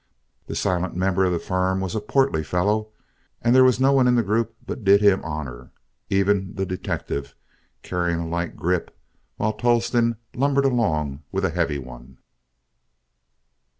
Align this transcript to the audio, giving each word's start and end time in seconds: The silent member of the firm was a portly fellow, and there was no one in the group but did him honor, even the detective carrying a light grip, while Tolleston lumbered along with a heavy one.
The 0.47 0.55
silent 0.55 0.95
member 0.95 1.25
of 1.25 1.31
the 1.31 1.37
firm 1.37 1.79
was 1.79 1.93
a 1.93 2.01
portly 2.01 2.43
fellow, 2.43 2.89
and 3.39 3.53
there 3.55 3.63
was 3.63 3.79
no 3.79 3.93
one 3.93 4.07
in 4.07 4.15
the 4.15 4.23
group 4.23 4.55
but 4.65 4.83
did 4.83 4.99
him 4.99 5.23
honor, 5.23 5.73
even 6.09 6.55
the 6.55 6.65
detective 6.65 7.35
carrying 7.83 8.19
a 8.19 8.27
light 8.27 8.55
grip, 8.55 8.97
while 9.37 9.53
Tolleston 9.53 10.15
lumbered 10.33 10.65
along 10.65 11.21
with 11.31 11.45
a 11.45 11.51
heavy 11.51 11.77
one. 11.77 12.17